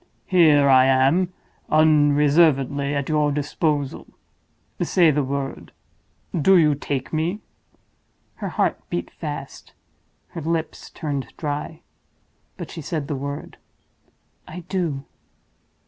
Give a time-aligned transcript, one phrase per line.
[0.25, 1.31] Here I am,
[1.69, 4.07] unreservedly at your disposal.
[4.81, 7.41] Say the word—do you take me?"
[8.37, 9.73] Her heart beat fast;
[10.29, 13.57] her lips turned dry—but she said the word.
[14.47, 15.03] "I do."